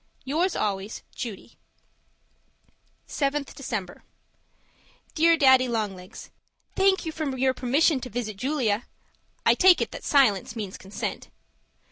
[0.25, 1.59] Yours always, Judy
[3.07, 4.03] 7th December
[5.13, 6.31] Dear Daddy Long Legs,
[6.75, 8.87] Thank you for permission to visit Julia
[9.45, 11.29] I take it that silence means consent.